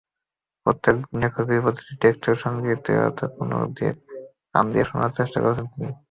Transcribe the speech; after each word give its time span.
প্রত্যেক 0.65 0.95
লেখকের 1.15 1.63
প্রতিটি 1.63 1.93
টেক্সেটের 2.01 2.37
সংগীতময়তা 2.43 3.25
কান 4.51 4.65
দিয়ে 4.71 4.85
শোনার 4.89 5.11
চেষ্টা 5.17 5.39
করেছেন 5.43 5.67
তিনি। 5.71 5.91